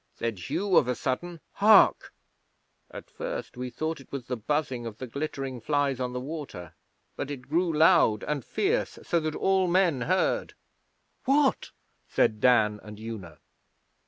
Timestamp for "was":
4.11-4.25